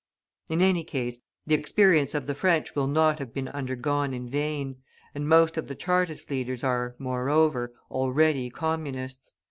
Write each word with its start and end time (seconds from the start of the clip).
In 0.49 0.63
any 0.63 0.83
case, 0.83 1.19
the 1.45 1.53
experience 1.53 2.15
of 2.15 2.25
the 2.25 2.33
French 2.33 2.73
will 2.75 2.87
not 2.87 3.19
have 3.19 3.35
been 3.35 3.49
undergone 3.49 4.15
in 4.15 4.27
vain, 4.27 4.77
and 5.13 5.29
most 5.29 5.57
of 5.57 5.67
the 5.67 5.75
Chartist 5.75 6.31
leaders 6.31 6.63
are, 6.63 6.95
moreover, 6.97 7.71
already 7.91 8.49
Communists. 8.49 9.35